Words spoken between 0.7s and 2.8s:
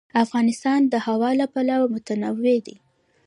د هوا له پلوه متنوع دی.